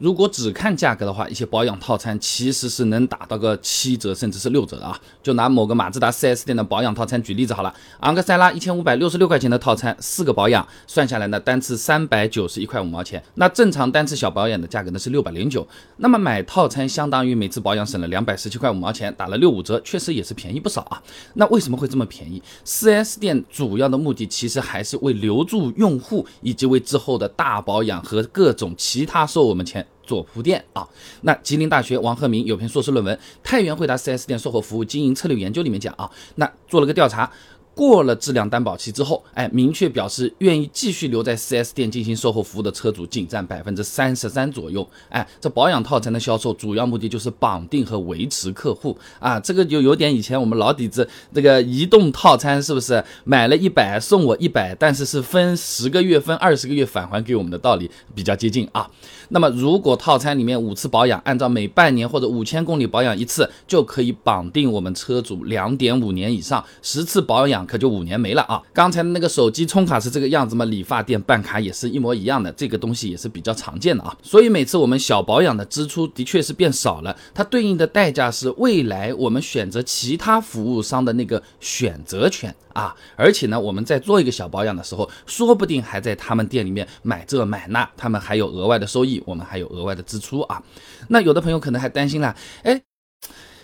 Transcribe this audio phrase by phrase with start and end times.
[0.00, 4.98] 如果只看价格的话，一些保养套餐其实是能打到个七折甚至是六折的啊。
[5.22, 13.22] 就拿某个马自达 4S 店的保养套餐举例子好了，昂克赛拉一千五百六十六块钱的套餐，四个保养算下来呢，单次三百九十一块五毛钱。
[13.34, 15.68] 那正常单次小保养的价格呢是六百零九，
[15.98, 21.02] 那么买套餐相当于每次保养省了两百十七块五毛钱，打了六五折，确实也是便宜不少啊。
[21.34, 29.86] 那为什么会这么便宜？4S 店主要的目的其实还是为留住用户，以及为之后的大保养和各种其他收我们钱。
[30.10, 30.84] 做铺垫啊，
[31.20, 37.30] 那吉林大学王鹤鸣有篇硕士论文《太原惠达 4S 店售后服务经营策略研究》里面讲啊，那做了个调查。
[37.74, 44.86] 过了质量担保期之后，哎，明确表示愿意继续留在 4S 店进行售后服务的车主仅占百分之三十三左右。
[45.08, 58.90] 哎，这保养套餐的销售主要目的就是绑定和维持客户啊，这个就有点以前我们老底子这个移动套餐是不是买了一百送我一百，但是是分十个月分二十个月返还给我们的道理比较接近啊。
[59.30, 67.59] 那么如果套餐里面五次保养，按照每半年或者五千公里保养一次，就可以绑定我们车主两点五年以上，十次保养。
[67.66, 68.62] 可就五年没了啊！
[68.72, 70.64] 刚才那个手机充卡是这个样子吗？
[70.64, 74.16] 理发店办卡也是一模一样的，这个东西也是比较常见的啊。
[74.22, 82.94] 所以每次我们小保养的支出的确是变少了，它对应的代价是未来我们选择其他服务商的那个选择权啊。
[83.16, 90.62] 而且呢，我们在做一个小保养的时候，说不定还在他们店里面买这买那，他们还有额外的收益，我们还有额外的支出啊。
[91.08, 92.80] 那有的朋友可能还担心了，哎。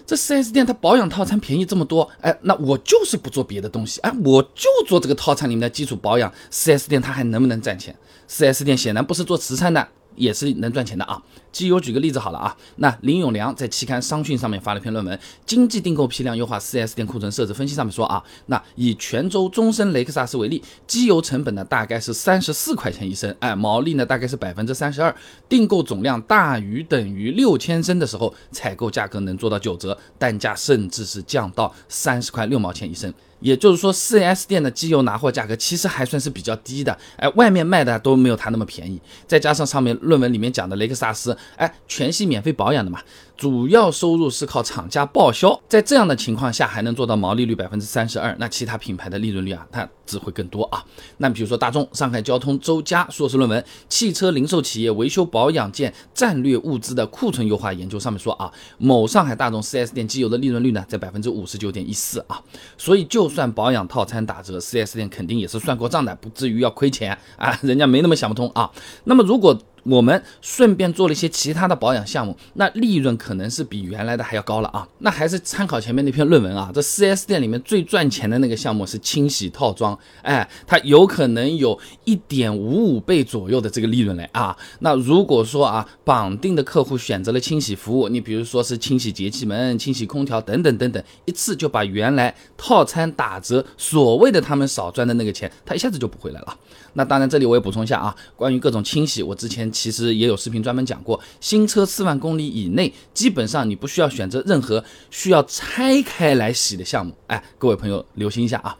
[0.06, 7.94] 这 4S 店它保养套餐便宜这么多，哎，那我就是不做别的东西，哎，我就做这个套餐里面的基础保养，4S 店它还能不能赚钱
[8.28, 9.88] ？4S 店显然不是做慈善的。
[10.16, 11.22] 也是能赚钱的啊！
[11.56, 25.16] 机油举个例子好了啊，那林永良在期刊商讯上面发了篇论文《经济订购批量优化 4S 店库存设置分析》，上面说啊，那以泉州终身雷克萨斯为例，机油成本呢大概是三十四块钱一升，哎，毛利呢大概是百分之三十二，
[25.48, 33.10] 订购总量大于等于六千升的时候，采购价格能做到九折，单价甚至是降到三十块六毛钱一升。
[33.40, 38.98] 也就是说，4S 店的机油拿货价格其实还算是比较低的，哎，外面卖的都没有它那么便宜。
[39.26, 43.00] 再加上上面论文里面讲的雷克萨斯，哎，全系免费保养的嘛，
[43.36, 45.60] 主要收入是靠厂家报销。
[45.68, 50.84] 在这样的情况下，还能做到毛利率百分之三十二，那其他品牌的利润率啊，它只会更多啊。
[51.18, 62.42] 那比如说大众，上海交通周佳硕士论文《汽车零售企业维修保养件战略物资的库存优化研究》上面说啊，某上海大众 4S 店机油的利润率呢，在百分之五十九点一四啊，
[62.76, 63.26] 所以就。
[63.36, 68.70] 算保养套餐打折，4S 店肯定也是算过账的，不至于要亏钱啊， 人家没那么想不通啊。
[69.04, 74.86] 那么如果我们顺便做了一些其他的保养项目，那利润可能是比原来的还要高了啊。
[74.98, 84.56] 那还是参考前面那篇论文啊，这 4S 店里面最赚钱的那个项目是清洗套装，哎，它有可能有一点五五倍左右的这个利润嘞啊。
[84.80, 96.56] 那如果说啊，绑定的客户选择了清洗服务，你比如说是清洗节气门、清洗空调等等等等，一次就把原来套餐打折所谓的他们少赚的那个钱，他一下子就补回来了。
[96.94, 101.20] 那当然，这里我也补充一下啊，关于各种清洗，我之前其实也有视频专门讲过。
[101.40, 107.12] 新车四万公里以内，基本上你不需要选择任何需要拆开来洗的项目。
[107.26, 108.76] 哎，各位朋友留心一下啊。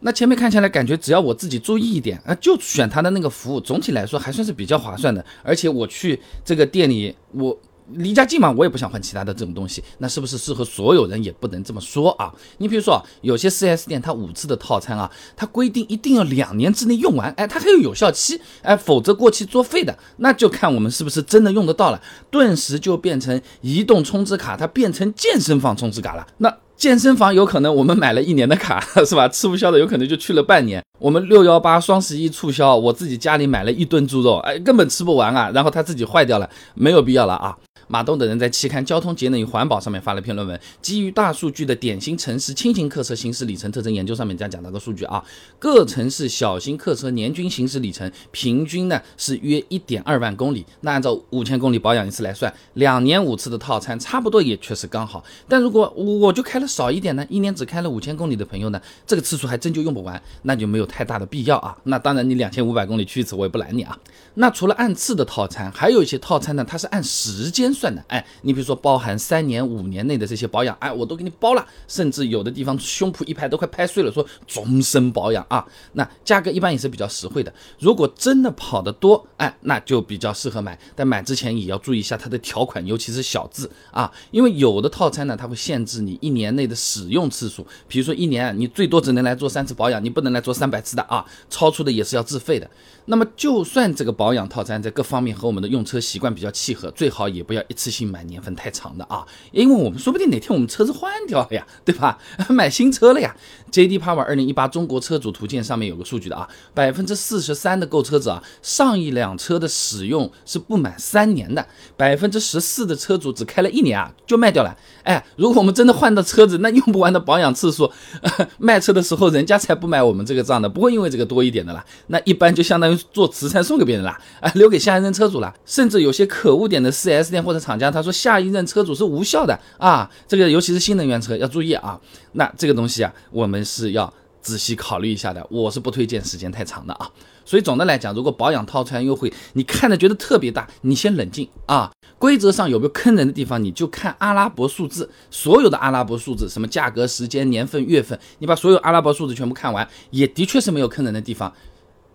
[0.00, 5.24] 那前面看起来感觉只要我自己注意一点啊，就选他的那个服务，总体来说还算是比较划算的。
[5.42, 7.58] 而且我去这个店里，我。
[7.94, 11.22] 离家近嘛，我也不想换其他的这种东西，那是不是适合所有人？
[11.22, 12.32] 也不能这么说啊。
[12.58, 22.00] 你比如说，有些 4S 店它五次的套餐啊，它规定一定要两年之内用完，哎，它还有有效期，哎，否则过期作废的，那就看我们是不是真的用得到了。
[22.30, 26.26] 顿时就变成移动充值卡，它变成健身房充值卡了。
[26.38, 29.26] 那健身房有可能我们买了一年的卡， 是吧？
[29.28, 30.84] 吃不消的有可能就去了半年。
[30.98, 35.50] 我们六幺八双十一促销，我自己家里买了一吨猪肉，哎，根本吃不完啊。
[35.54, 37.56] 然后它自己坏掉了，没有必要了啊。
[37.88, 45.22] 马东等人在期刊《交通节能与环保》上面发了篇论文，基于大数据的典型城市轻型客车行驶里程特征研究上面这样讲到个数据啊，
[45.58, 55.24] 各城市小型客车年均行驶里程平均呢是约一点二万公里，那按照五千公里保养一次来算，两年五次的套餐差不多也确实刚好。
[55.48, 61.76] 但如果我就开了少一点呢，一年只开了五千公里的朋友呢，这个次数还真就用不完，那就没有太大的必要啊。
[61.84, 63.96] 那当然你两千五百公里去一次我也不拦你啊。
[64.34, 67.94] 那除了按次的套餐，还有一些套餐呢，它是按时间算。
[67.94, 68.04] 的。
[68.08, 77.52] 哎，你比如说包含三年、五年内的这些保养，哎，我都给你包了，甚至有的地方胸脯一拍都快拍碎了，说终身保养啊，那价格一般也是比较实惠的。
[77.78, 92.68] 如果真的跑得多，哎，那就比较适合买，但买之前也要注意一下它的条款，尤其是小字啊，因为有的套餐呢，它会限制你一年内的使用次数，比如说一年你最多只能来做三次保养，你不能来做三百次的啊，超出的也是要自费的。
[93.08, 102.18] 那么就算这个保养套餐在各方面和我们的用车习惯比较契合，最好也不要一次性买年份太长的啊，因为我们说不定哪天我们车子换掉了呀， 对吧？
[102.48, 103.34] 买新车了呀。
[103.72, 111.66] JD Power 二零一八中国车主图鉴上面有个数据的啊，百分之四十三的购车者啊，上一辆车的使用是不满三年的，
[111.96, 114.74] 百分之十四的车主只开了一年啊就卖掉了。
[115.02, 117.90] 哎，如果我们真的换到车子，那用不完的保养次数，
[118.58, 121.84] 卖车的时候人家才不买我们这个账的，不会因为这个多一点的啦。
[122.06, 125.52] 那一般就相当于做慈善送给别人啦，啊，留给下一任车主了。
[125.66, 132.00] 甚至有些可恶点的 4S 店或者厂家，他说下一任车主是无效的啊，这个尤其是新能源车要注意啊。
[132.32, 135.46] 那这个东西啊，我们是要仔细考虑一下的。
[135.50, 137.10] 我是不推荐时间太长的啊。
[137.44, 141.92] 所以总的来讲，如果保养套餐优惠，你看着觉得特别大，你先冷静啊。
[142.18, 151.52] 规则上有没有坑人的地方，你就看阿拉伯数字，所有的阿拉伯数字，什么价格、时间、年份、月份，你把所有阿拉伯数字全部看完，也的确是没有坑人的地方，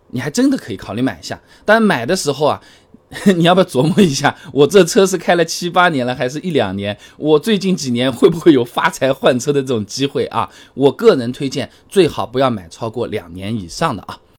[0.10, 1.40] 你还真的可以考虑买一下。
[1.64, 2.60] 当然买的时候啊，
[3.36, 6.98] 你要不要琢磨一下，我这车是开了七八年了，还是一两年？
[7.18, 10.50] 我最近几年会不会有发财换车的这种机会啊？
[10.74, 14.18] 我个人推荐最好不要买超过两年以上的啊。